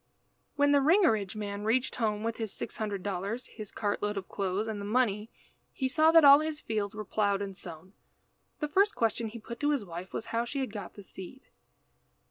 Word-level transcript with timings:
When 0.55 0.71
the 0.71 0.79
Ringerige 0.81 1.35
man 1.35 1.63
reached 1.63 1.97
home 1.97 2.23
with 2.23 2.37
his 2.37 2.51
six 2.51 2.77
hundred 2.77 3.03
dollars, 3.03 3.45
his 3.45 3.71
cart 3.71 4.01
load 4.01 4.17
of 4.17 4.27
clothes, 4.27 4.67
and 4.67 4.81
the 4.81 4.83
money, 4.83 5.29
he 5.71 5.87
saw 5.87 6.09
that 6.11 6.25
all 6.25 6.39
his 6.39 6.59
fields 6.59 6.95
were 6.95 7.05
ploughed 7.05 7.39
and 7.43 7.55
sown. 7.55 7.93
The 8.61 8.67
first 8.67 8.95
question 8.95 9.27
he 9.27 9.37
put 9.37 9.59
to 9.59 9.69
his 9.69 9.85
wife 9.85 10.11
was 10.11 10.25
how 10.33 10.43
she 10.43 10.59
had 10.59 10.73
got 10.73 10.95
the 10.95 11.03
seed. 11.03 11.43